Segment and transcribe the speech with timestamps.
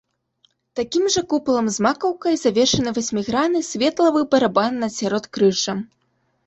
[0.79, 5.79] Такім жа купалам з макаўкай завершаны васьмігранны светлавы барабан над сяродкрыжжам.